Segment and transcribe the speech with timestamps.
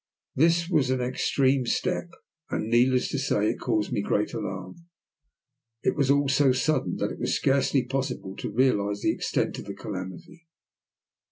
[0.35, 2.09] This was an extreme step,
[2.49, 4.87] and, needless to say, it caused me great alarm.
[5.83, 9.65] It was all so sudden that it was scarcely possible to realize the extent of
[9.65, 10.47] the calamity.